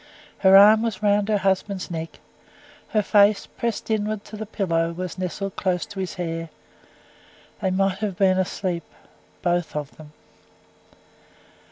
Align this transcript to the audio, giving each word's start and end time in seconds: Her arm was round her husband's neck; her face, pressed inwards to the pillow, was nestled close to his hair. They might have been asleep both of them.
Her 0.39 0.57
arm 0.57 0.81
was 0.81 1.03
round 1.03 1.29
her 1.29 1.37
husband's 1.37 1.91
neck; 1.91 2.19
her 2.87 3.03
face, 3.03 3.45
pressed 3.45 3.91
inwards 3.91 4.27
to 4.31 4.35
the 4.35 4.47
pillow, 4.47 4.93
was 4.93 5.19
nestled 5.19 5.55
close 5.55 5.85
to 5.85 5.99
his 5.99 6.15
hair. 6.15 6.49
They 7.61 7.69
might 7.69 7.99
have 7.99 8.17
been 8.17 8.39
asleep 8.39 8.83
both 9.43 9.75
of 9.75 9.95
them. 9.97 10.11